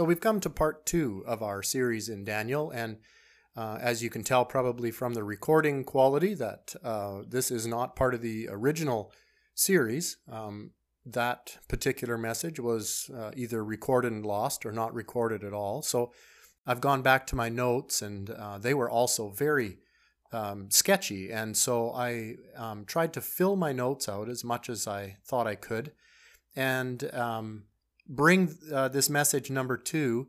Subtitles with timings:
[0.00, 2.96] So we've come to part two of our series in Daniel, and
[3.54, 7.96] uh, as you can tell probably from the recording quality, that uh, this is not
[7.96, 9.12] part of the original
[9.54, 10.16] series.
[10.26, 10.70] Um,
[11.04, 15.82] that particular message was uh, either recorded and lost or not recorded at all.
[15.82, 16.14] So
[16.66, 19.80] I've gone back to my notes, and uh, they were also very
[20.32, 21.30] um, sketchy.
[21.30, 25.46] And so I um, tried to fill my notes out as much as I thought
[25.46, 25.92] I could
[26.56, 27.64] and um,
[28.10, 30.28] bring uh, this message number two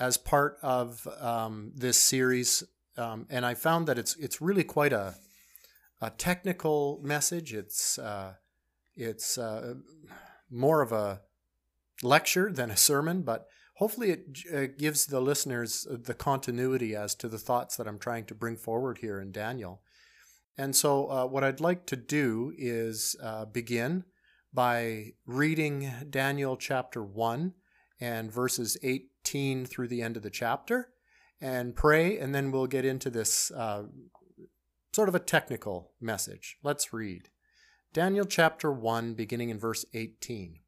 [0.00, 2.64] as part of um, this series.
[2.96, 5.14] Um, and I found that it's it's really quite a
[6.00, 7.52] a technical message.
[7.52, 8.34] It's uh,
[8.96, 9.74] it's uh,
[10.50, 11.20] more of a
[12.02, 17.28] lecture than a sermon, but hopefully it uh, gives the listeners the continuity as to
[17.28, 19.82] the thoughts that I'm trying to bring forward here in Daniel.
[20.56, 24.04] And so, uh, what I'd like to do is uh, begin
[24.52, 27.54] by reading Daniel chapter 1
[28.00, 30.88] and verses 18 through the end of the chapter
[31.40, 33.84] and pray, and then we'll get into this uh,
[34.92, 36.58] sort of a technical message.
[36.62, 37.28] Let's read.
[37.92, 40.60] Daniel chapter 1, beginning in verse 18.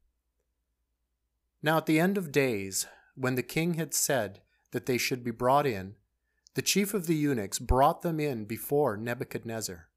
[1.61, 5.31] Now at the end of days, when the king had said that they should be
[5.31, 5.95] brought in,
[6.55, 9.89] the chief of the eunuchs brought them in before Nebuchadnezzar.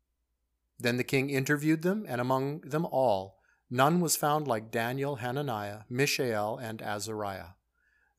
[0.78, 3.35] Then the king interviewed them, and among them all,
[3.70, 7.54] none was found like Daniel, Hananiah, Mishael, and Azariah.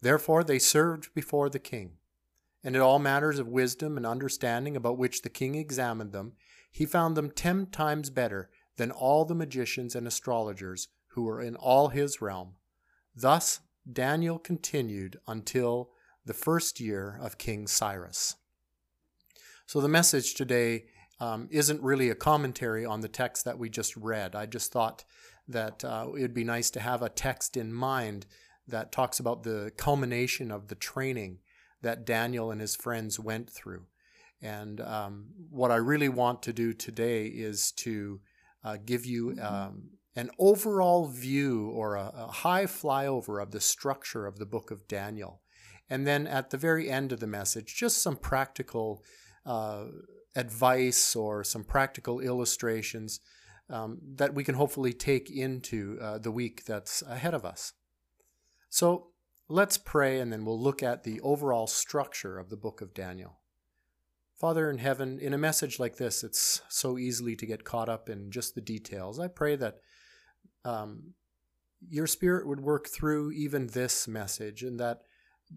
[0.01, 1.97] Therefore they served before the king.
[2.63, 6.33] And in all matters of wisdom and understanding about which the king examined them,
[6.71, 11.55] he found them ten times better than all the magicians and astrologers who were in
[11.55, 12.55] all his realm.
[13.15, 13.61] Thus
[13.91, 15.91] Daniel continued until
[16.25, 18.35] the first year of King Cyrus.
[19.65, 20.85] So the message today
[21.19, 24.35] um, isn't really a commentary on the text that we just read.
[24.35, 25.03] I just thought
[25.47, 28.25] that uh, it'd be nice to have a text in mind
[28.67, 31.39] that talks about the culmination of the training
[31.81, 33.85] that Daniel and his friends went through.
[34.41, 38.19] And um, what I really want to do today is to
[38.63, 39.45] uh, give you mm-hmm.
[39.45, 44.71] um, an overall view or a, a, high flyover of the structure of the book
[44.71, 45.41] of Daniel.
[45.89, 49.03] And then at the very end of the message, just some practical
[49.45, 49.85] uh,
[50.35, 53.19] advice or some practical illustrations
[53.69, 57.73] um, that we can hopefully take into uh, the week that's ahead of us.
[58.69, 59.07] So
[59.49, 63.39] let's pray and then we'll look at the overall structure of the book of Daniel.
[64.35, 68.07] Father in heaven, in a message like this, it's so easily to get caught up
[68.07, 69.19] in just the details.
[69.19, 69.79] I pray that
[70.63, 71.13] um,
[71.89, 75.01] your Spirit would work through even this message and that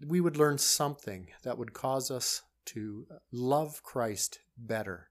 [0.07, 5.09] we would learn something that would cause us to love Christ better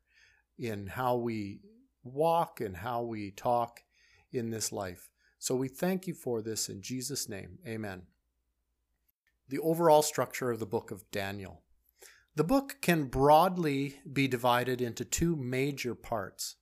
[0.59, 1.61] in how we
[2.03, 3.83] walk and how we talk
[4.33, 5.09] in this life.
[5.39, 7.59] So we thank you for this in Jesus' name.
[7.67, 8.03] Amen.
[9.49, 11.63] The overall structure of the book of Daniel.
[12.37, 16.57] The book can broadly be divided into two major parts.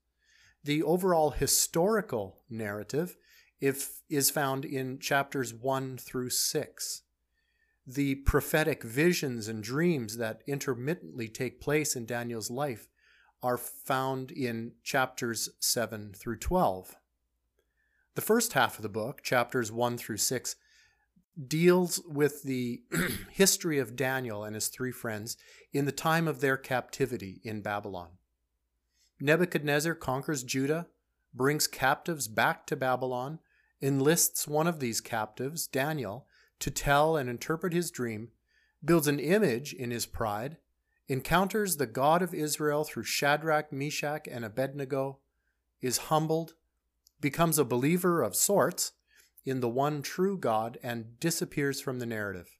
[0.65, 3.17] The overall historical narrative
[3.61, 7.03] if, is found in chapters 1 through 6.
[7.87, 12.89] The prophetic visions and dreams that intermittently take place in Daniel's life
[13.43, 16.97] are found in chapters 7 through 12.
[18.15, 20.57] The first half of the book, chapters 1 through 6,
[21.47, 22.83] deals with the
[23.31, 25.37] history of Daniel and his three friends
[25.73, 28.09] in the time of their captivity in Babylon.
[29.21, 30.89] Nebuchadnezzar conquers Judah,
[31.33, 33.39] brings captives back to Babylon,
[33.81, 36.27] enlists one of these captives, Daniel,
[36.59, 38.31] to tell and interpret his dream,
[38.85, 40.57] builds an image in his pride,
[41.09, 45.19] encounters the God of Israel through Shadrach, Meshach, and Abednego,
[45.81, 46.55] is humbled,
[47.21, 48.93] becomes a believer of sorts,
[49.45, 52.59] in the one true God and disappears from the narrative.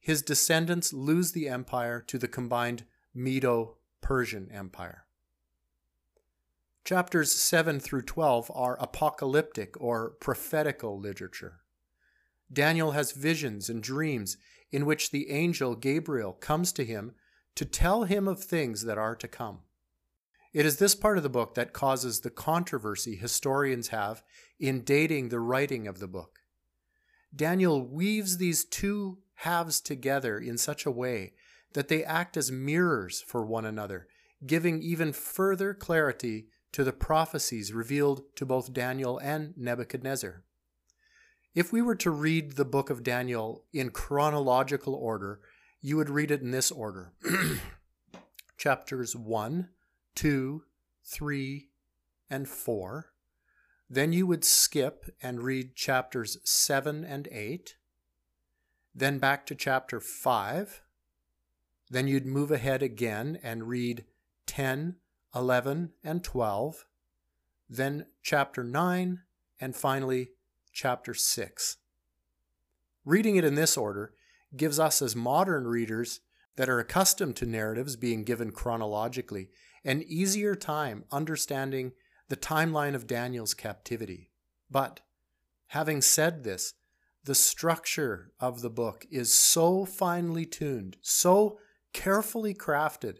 [0.00, 5.04] His descendants lose the empire to the combined Medo Persian Empire.
[6.84, 11.60] Chapters 7 through 12 are apocalyptic or prophetical literature.
[12.52, 14.36] Daniel has visions and dreams
[14.72, 17.12] in which the angel Gabriel comes to him
[17.56, 19.60] to tell him of things that are to come.
[20.52, 24.22] It is this part of the book that causes the controversy historians have
[24.58, 26.40] in dating the writing of the book.
[27.34, 31.34] Daniel weaves these two halves together in such a way
[31.74, 34.08] that they act as mirrors for one another,
[34.44, 40.44] giving even further clarity to the prophecies revealed to both Daniel and Nebuchadnezzar.
[41.54, 45.40] If we were to read the book of Daniel in chronological order,
[45.80, 47.12] you would read it in this order
[48.58, 49.68] chapters 1
[50.14, 50.62] 2,
[51.04, 51.68] 3,
[52.28, 53.06] and 4.
[53.88, 57.76] Then you would skip and read chapters 7 and 8.
[58.94, 60.82] then back to chapter 5.
[61.88, 64.04] Then you'd move ahead again and read
[64.46, 64.96] 10,
[65.34, 66.84] 11, and 12.
[67.68, 69.22] Then chapter 9,
[69.60, 70.32] and finally
[70.72, 71.76] chapter 6.
[73.04, 74.12] Reading it in this order
[74.56, 76.20] gives us, as modern readers
[76.56, 79.48] that are accustomed to narratives being given chronologically,
[79.84, 81.92] an easier time understanding
[82.28, 84.30] the timeline of Daniel's captivity.
[84.70, 85.00] But
[85.68, 86.74] having said this,
[87.24, 91.58] the structure of the book is so finely tuned, so
[91.92, 93.18] carefully crafted,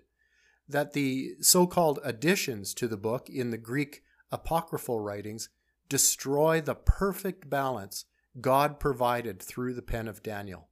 [0.69, 5.49] that the so called additions to the book in the Greek apocryphal writings
[5.88, 8.05] destroy the perfect balance
[8.41, 10.69] God provided through the pen of Daniel.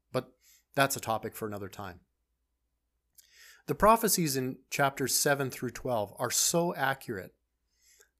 [0.75, 2.01] That's a topic for another time.
[3.67, 7.35] The prophecies in chapters 7 through 12 are so accurate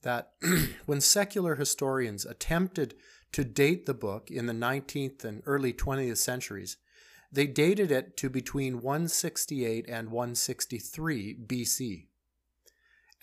[0.03, 0.33] that
[0.87, 2.95] when secular historians attempted
[3.33, 6.77] to date the book in the 19th and early 20th centuries,
[7.31, 12.07] they dated it to between 168 and 163 BC,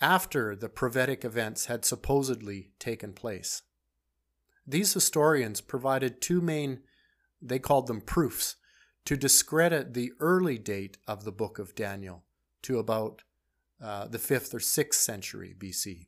[0.00, 3.62] after the prophetic events had supposedly taken place.
[4.66, 6.80] These historians provided two main,
[7.40, 8.56] they called them proofs,
[9.06, 12.24] to discredit the early date of the book of Daniel
[12.62, 13.22] to about
[13.80, 16.06] uh, the 5th or 6th century BC.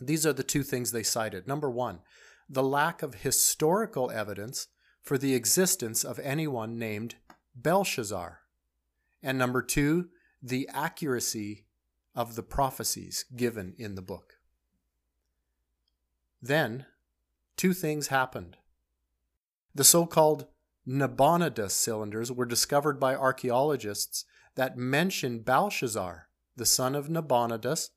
[0.00, 1.48] These are the two things they cited.
[1.48, 2.00] Number one,
[2.48, 4.68] the lack of historical evidence
[5.00, 7.16] for the existence of anyone named
[7.54, 8.40] Belshazzar.
[9.22, 10.10] And number two,
[10.42, 11.64] the accuracy
[12.14, 14.34] of the prophecies given in the book.
[16.42, 16.84] Then,
[17.56, 18.58] two things happened.
[19.74, 20.46] The so called
[20.86, 24.24] Nabonidus cylinders were discovered by archaeologists
[24.54, 27.90] that mention Belshazzar, the son of Nabonidus,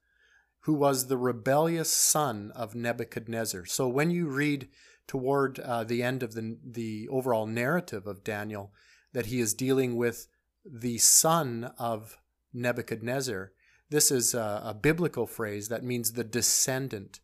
[0.62, 3.65] who was the rebellious son of Nebuchadnezzar.
[3.65, 4.68] So when you read
[5.07, 8.74] toward uh, the end of the, the overall narrative of Daniel
[9.13, 10.27] that he is dealing with
[10.65, 12.18] the son of
[12.53, 13.51] Nebuchadnezzar,
[13.89, 17.19] this is a, a biblical phrase that means the descendant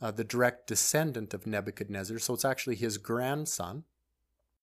[0.00, 2.18] uh, the direct descendant of Nebuchadnezzar.
[2.18, 3.84] So it's actually his grandson.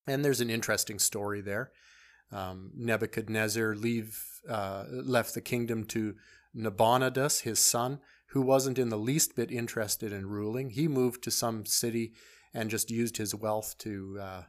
[0.07, 1.71] And there's an interesting story there.
[2.31, 6.15] Um, Nebuchadnezzar leave, uh, left the kingdom to
[6.53, 10.71] Nabonidus, his son, who wasn't in the least bit interested in ruling.
[10.71, 12.13] He moved to some city
[12.53, 14.43] and just used his wealth to uh,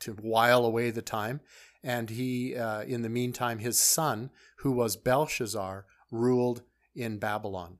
[0.00, 1.40] to while away the time.
[1.82, 6.62] And he, uh, in the meantime, his son, who was Belshazzar, ruled
[6.94, 7.78] in Babylon.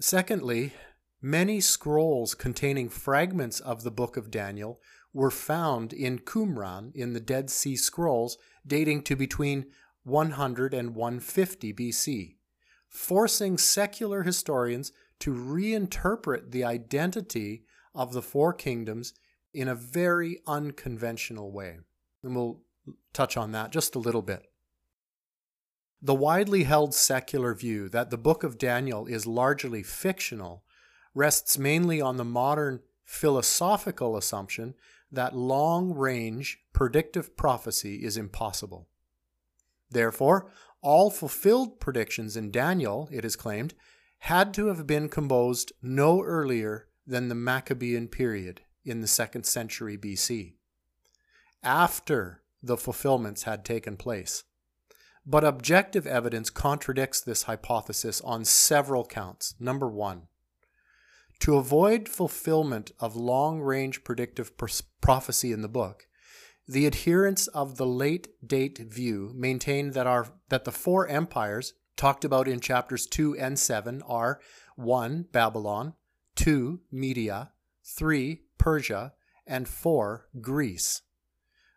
[0.00, 0.72] Secondly,
[1.20, 4.80] many scrolls containing fragments of the book of Daniel
[5.12, 9.66] were found in Qumran in the Dead Sea Scrolls dating to between
[10.04, 12.36] 100 and 150 BC,
[12.88, 17.64] forcing secular historians to reinterpret the identity
[17.94, 19.12] of the four kingdoms
[19.52, 21.78] in a very unconventional way.
[22.22, 22.60] And we'll
[23.12, 24.46] touch on that just a little bit.
[26.00, 30.62] The widely held secular view that the book of Daniel is largely fictional
[31.14, 34.74] rests mainly on the modern philosophical assumption
[35.10, 38.88] that long range predictive prophecy is impossible.
[39.90, 40.50] Therefore,
[40.82, 43.74] all fulfilled predictions in Daniel, it is claimed,
[44.20, 49.96] had to have been composed no earlier than the Maccabean period in the second century
[49.96, 50.54] BC,
[51.62, 54.44] after the fulfillments had taken place.
[55.24, 59.54] But objective evidence contradicts this hypothesis on several counts.
[59.60, 60.22] Number one,
[61.40, 64.52] to avoid fulfillment of long range predictive
[65.00, 66.06] prophecy in the book,
[66.66, 72.24] the adherents of the late date view maintain that, our, that the four empires talked
[72.24, 74.40] about in chapters 2 and 7 are
[74.76, 75.26] 1.
[75.32, 75.94] Babylon,
[76.36, 76.80] 2.
[76.92, 77.52] Media,
[77.84, 78.42] 3.
[78.58, 79.12] Persia,
[79.46, 80.26] and 4.
[80.40, 81.02] Greece.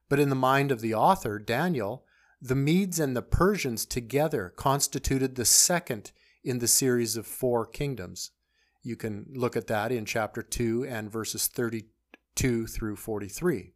[0.10, 2.03] But in the mind of the author, Daniel,
[2.41, 6.12] the Medes and the Persians together constituted the second
[6.44, 8.32] in the series of four kingdoms.
[8.84, 13.74] You can look at that in chapter 2 and verses 32 through 43.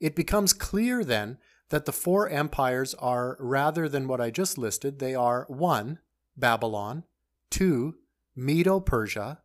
[0.00, 4.98] It becomes clear then that the four empires are, rather than what I just listed,
[4.98, 6.00] they are 1.
[6.36, 7.04] Babylon,
[7.50, 7.94] 2.
[8.34, 9.40] Medo Persia,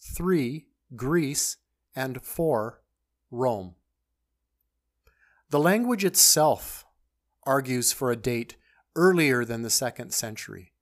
[0.00, 0.66] 3.
[0.94, 1.56] Greece,
[1.96, 2.82] and 4.
[3.30, 3.74] Rome.
[5.50, 6.84] The language itself
[7.44, 8.56] argues for a date
[8.94, 10.73] earlier than the second century.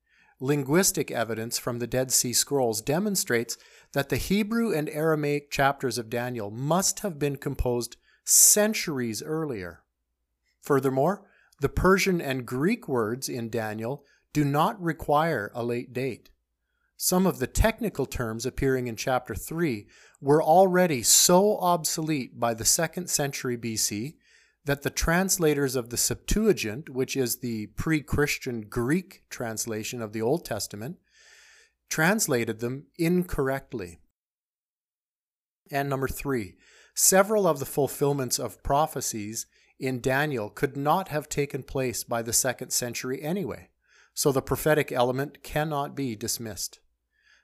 [0.42, 3.56] Linguistic evidence from the Dead Sea Scrolls demonstrates
[3.92, 9.84] that the Hebrew and Aramaic chapters of Daniel must have been composed centuries earlier.
[10.61, 11.28] Furthermore,
[11.61, 16.30] the Persian and Greek words in Daniel do not require a late date.
[17.02, 19.88] some of the technical terms appearing in chapter 3
[20.20, 24.14] were already so obsolete by the second century BC
[24.64, 30.23] that the translators of the Septuagint, which is the pre Christian Greek translation of the
[30.23, 30.99] Old Testament,
[31.88, 33.99] translated them incorrectly.
[35.71, 36.57] And number three,
[36.95, 39.47] several of the fulfillments of prophecies
[39.81, 43.71] in Daniel could not have taken place by the second century anyway,
[44.14, 46.78] so the prophetic element cannot be dismissed.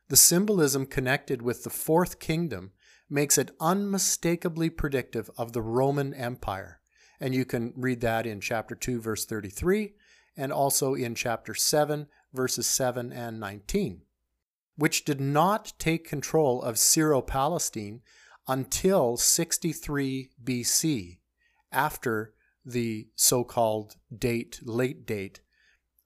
[0.08, 2.72] The symbolism connected with the fourth kingdom
[3.10, 6.77] makes it unmistakably predictive of the Roman Empire
[7.20, 9.94] and you can read that in chapter 2, verse 33,
[10.36, 14.02] and also in chapter 7, verses 7 and 19,
[14.76, 18.00] which did not take control of Syro Palestine
[18.46, 21.18] until 63 BC,
[21.72, 22.34] after
[22.64, 25.40] the so called date, late date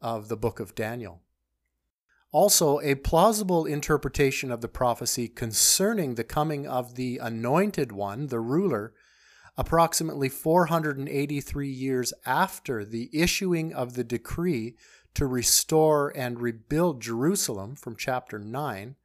[0.01, 1.23] of the book of Daniel.
[2.33, 8.41] Also, a plausible interpretation of the prophecy concerning the coming of the anointed one, the
[8.41, 8.95] ruler,
[9.57, 14.77] approximately 483 years after the issuing of the decree
[15.15, 18.97] to restore and rebuild Jerusalem from chapter 9,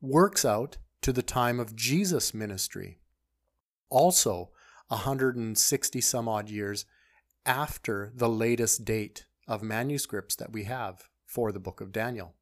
[0.00, 2.98] works out to the time of Jesus' ministry.
[3.88, 4.50] Also,
[4.88, 6.84] 160 some odd years
[7.46, 12.34] after the latest date of manuscripts that we have for the book of Daniel.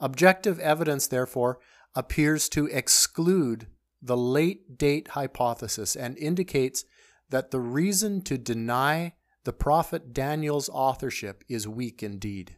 [0.00, 1.58] Objective evidence, therefore,
[1.94, 3.66] appears to exclude
[4.04, 6.84] the late date hypothesis and indicates
[7.30, 12.56] that the reason to deny the prophet Daniel's authorship is weak indeed.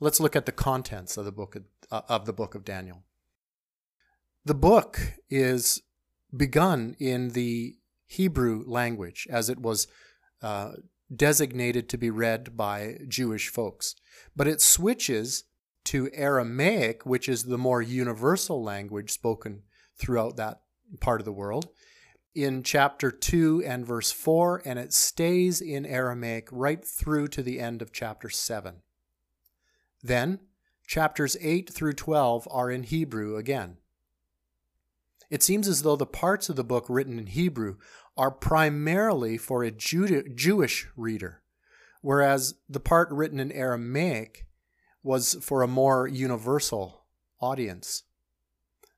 [0.00, 3.02] Let's look at the contents of the book of, uh, of the book of Daniel.
[4.44, 5.82] The book is
[6.34, 7.76] begun in the
[8.06, 9.88] Hebrew language as it was
[10.40, 10.72] uh,
[11.14, 13.96] designated to be read by Jewish folks,
[14.36, 15.44] but it switches
[15.86, 19.62] to Aramaic, which is the more universal language spoken
[19.98, 20.62] throughout that
[21.00, 21.68] part of the world
[22.34, 27.58] in chapter 2 and verse 4, and it stays in Aramaic right through to the
[27.58, 28.76] end of chapter 7.
[30.02, 30.38] Then,
[30.86, 33.78] chapters 8 through 12 are in Hebrew again.
[35.30, 37.76] It seems as though the parts of the book written in Hebrew
[38.16, 41.42] are primarily for a Jewish reader,
[42.02, 44.46] whereas the part written in Aramaic
[45.02, 47.04] was for a more universal
[47.40, 48.04] audience.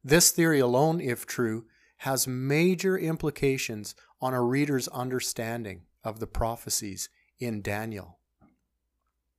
[0.03, 1.67] This theory alone, if true,
[1.99, 8.19] has major implications on a reader's understanding of the prophecies in Daniel.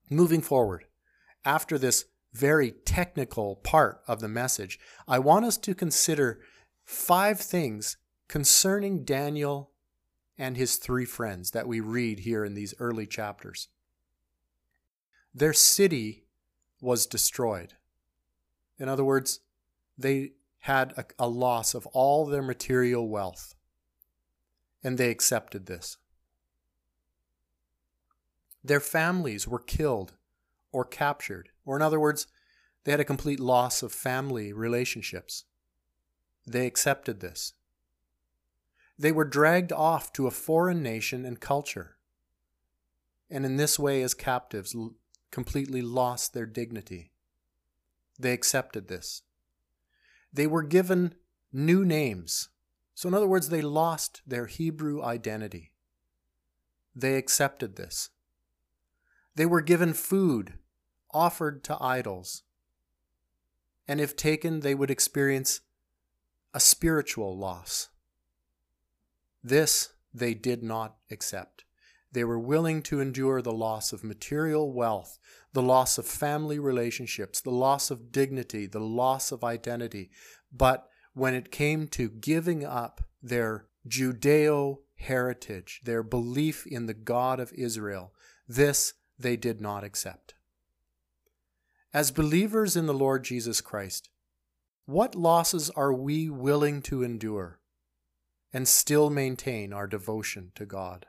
[0.09, 0.85] Moving forward,
[1.43, 6.41] after this very technical part of the message, I want us to consider
[6.85, 9.71] five things concerning Daniel
[10.37, 13.67] and his three friends that we read here in these early chapters.
[15.33, 16.25] Their city
[16.79, 17.73] was destroyed.
[18.77, 19.41] In other words,
[19.97, 23.55] they had a, a loss of all their material wealth.
[24.83, 25.97] And they accepted this.
[28.63, 30.13] Their families were killed
[30.71, 32.27] or captured, or in other words,
[32.83, 35.45] they had a complete loss of family relationships.
[36.45, 37.53] They accepted this.
[38.97, 41.97] They were dragged off to a foreign nation and culture,
[43.31, 44.75] and in this way, as captives,
[45.31, 47.11] completely lost their dignity.
[48.19, 49.23] They accepted this
[50.33, 51.15] they were given
[51.51, 52.50] new names.
[52.93, 55.71] So, in other words, they lost their Hebrew identity.
[56.95, 58.09] They accepted this.
[59.35, 60.59] They were given food
[61.13, 62.43] offered to idols.
[63.88, 65.61] And if taken, they would experience
[66.53, 67.89] a spiritual loss.
[69.43, 71.63] This they did not accept.
[72.11, 75.17] They were willing to endure the loss of material wealth,
[75.53, 80.11] the loss of family relationships, the loss of dignity, the loss of identity.
[80.51, 87.39] But when it came to giving up their Judeo heritage, their belief in the God
[87.39, 88.13] of Israel,
[88.47, 90.33] this they did not accept.
[91.93, 94.09] As believers in the Lord Jesus Christ,
[94.85, 97.59] what losses are we willing to endure
[98.53, 101.05] and still maintain our devotion to God?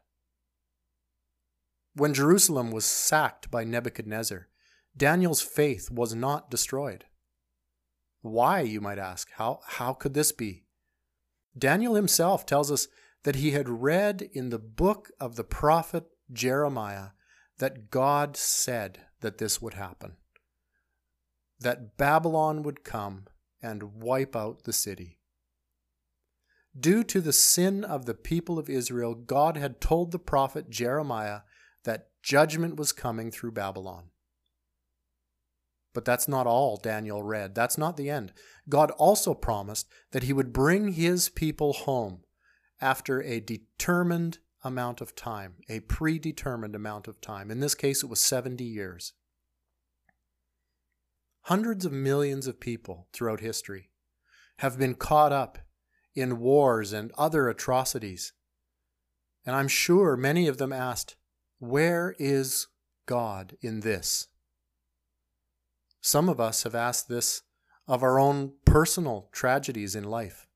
[1.95, 4.49] When Jerusalem was sacked by Nebuchadnezzar,
[4.97, 7.05] Daniel's faith was not destroyed.
[8.23, 9.29] Why, you might ask?
[9.33, 10.65] How, how could this be?
[11.57, 12.89] Daniel himself tells us
[13.25, 17.09] that he had read in the book of the prophet Jeremiah
[17.59, 20.17] that God said that this would happen,
[21.61, 23.27] that Babylon would come
[23.61, 25.19] and wipe out the city.
[26.79, 31.41] Due to the sin of the people of Israel, God had told the prophet Jeremiah
[31.85, 34.11] that judgment was coming through Babylon.
[35.95, 37.55] But that's not all Daniel read.
[37.55, 38.33] That's not the end.
[38.69, 42.21] God also promised that he would bring his people home
[42.81, 47.51] after a determined amount of time, a predetermined amount of time.
[47.51, 49.13] In this case, it was 70 years.
[51.47, 53.91] Hundreds of millions of people throughout history
[54.59, 55.59] have been caught up
[56.15, 58.33] in wars and other atrocities.
[59.45, 61.17] And I'm sure many of them asked,
[61.63, 62.67] Where is
[63.07, 64.27] God in this?
[66.01, 67.43] Some of us have asked this
[67.87, 70.49] of our own personal tragedies in life.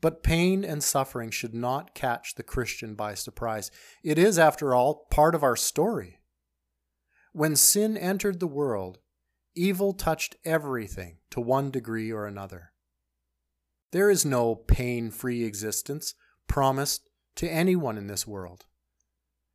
[0.00, 3.70] But pain and suffering should not catch the Christian by surprise.
[4.02, 6.18] It is, after all, part of our story.
[7.32, 8.98] When sin entered the world,
[9.54, 12.72] evil touched everything to one degree or another.
[13.92, 16.14] There is no pain free existence
[16.48, 18.64] promised to anyone in this world.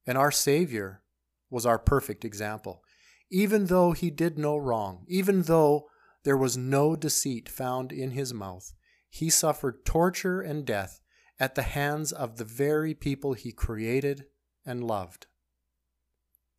[0.05, 1.01] And our Savior
[1.49, 2.83] was our perfect example.
[3.31, 5.87] Even though he did no wrong, even though
[6.23, 8.73] there was no deceit found in his mouth,
[9.09, 11.01] he suffered torture and death
[11.39, 14.25] at the hands of the very people he created
[14.65, 15.27] and loved.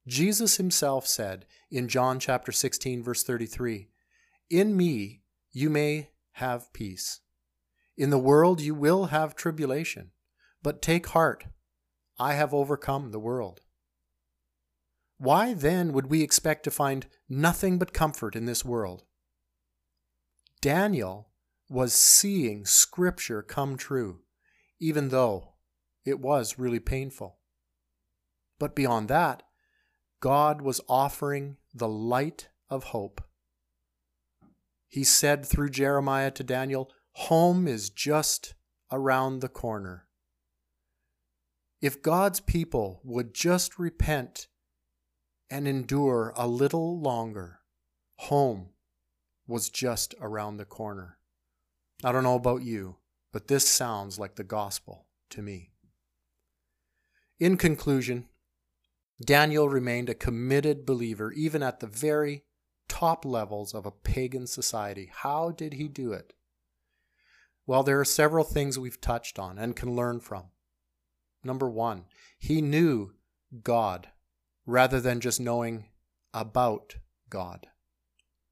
[0.06, 3.90] Jesus himself said in John chapter 16 verse 33,
[4.50, 7.20] "In me you may have peace.
[7.96, 10.12] In the world you will have tribulation,
[10.62, 11.46] but take heart,
[12.18, 13.60] I have overcome the world."
[15.18, 19.04] Why then would we expect to find nothing but comfort in this world?
[20.60, 21.30] Daniel
[21.68, 24.22] was seeing Scripture come true,
[24.78, 25.54] even though
[26.04, 27.38] it was really painful.
[28.58, 29.42] But beyond that,
[30.20, 33.22] God was offering the light of hope.
[34.88, 38.54] He said through Jeremiah to Daniel, Home is just
[38.90, 40.08] around the corner.
[41.80, 44.46] If God's people would just repent
[45.50, 47.60] and endure a little longer,
[48.16, 48.70] home
[49.46, 51.18] was just around the corner.
[52.02, 52.96] I don't know about you,
[53.32, 55.72] but this sounds like the gospel to me.
[57.38, 58.28] In conclusion,
[59.22, 62.44] Daniel remained a committed believer even at the very
[62.88, 65.10] top levels of a pagan society.
[65.12, 66.32] How did he do it?
[67.66, 70.46] Well, there are several things we've touched on and can learn from.
[71.44, 72.04] Number one,
[72.38, 73.12] he knew
[73.62, 74.08] God
[74.66, 75.86] rather than just knowing
[76.34, 76.96] about
[77.30, 77.68] God.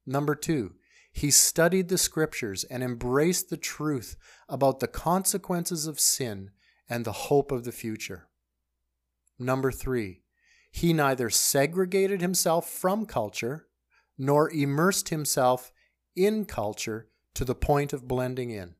[0.05, 0.75] Number two,
[1.11, 4.17] he studied the scriptures and embraced the truth
[4.49, 6.51] about the consequences of sin
[6.89, 8.27] and the hope of the future.
[9.39, 10.23] Number three,
[10.71, 13.67] he neither segregated himself from culture
[14.17, 15.71] nor immersed himself
[16.15, 18.75] in culture to the point of blending in.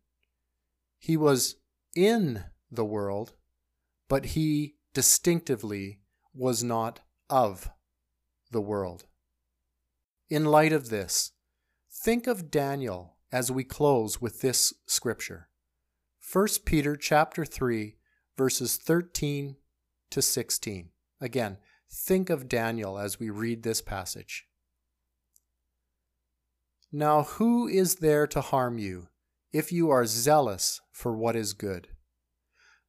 [0.98, 1.56] He was
[1.96, 3.34] in the world,
[4.08, 6.00] but he distinctively
[6.34, 7.70] was not of
[8.52, 9.06] the world.
[10.30, 11.32] In light of this,
[12.06, 15.50] Think of Daniel as we close with this scripture.
[16.32, 17.96] 1 Peter chapter 3
[18.38, 19.56] verses 13
[20.12, 20.89] to 16.
[21.20, 21.58] Again,
[21.91, 24.46] think of Daniel as we read this passage.
[26.91, 29.08] Now who is there to harm you
[29.52, 31.88] if you are zealous for what is good?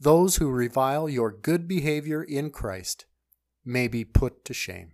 [0.00, 3.06] those who revile your good behavior in Christ
[3.64, 4.92] may be put to shame.